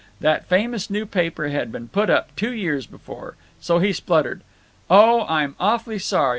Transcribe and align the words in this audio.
That 0.19 0.47
famous 0.47 0.89
new 0.89 1.05
paper 1.05 1.49
had 1.49 1.71
been 1.71 1.87
put 1.87 2.09
up 2.09 2.35
two 2.35 2.51
years 2.51 2.87
before. 2.87 3.35
So 3.59 3.77
he 3.77 3.93
spluttered: 3.93 4.41
"Oh, 4.89 5.27
I'm 5.27 5.55
awfully 5.59 5.99
sorry. 5.99 6.29